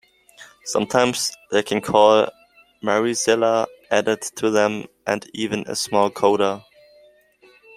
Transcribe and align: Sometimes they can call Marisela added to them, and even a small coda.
Sometimes 0.65 1.31
they 1.51 1.61
can 1.61 1.79
call 1.79 2.27
Marisela 2.83 3.67
added 3.91 4.23
to 4.37 4.49
them, 4.49 4.85
and 5.05 5.29
even 5.31 5.63
a 5.67 5.75
small 5.75 6.09
coda. 6.09 6.65